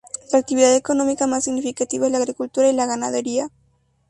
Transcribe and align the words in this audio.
Su 0.27 0.35
actividad 0.35 0.75
económica 0.75 1.27
más 1.27 1.43
significativa 1.43 2.07
es 2.07 2.11
la 2.11 2.17
agricultura 2.17 2.67
y 2.67 2.73
la 2.73 2.87
Ganadería. 2.87 3.49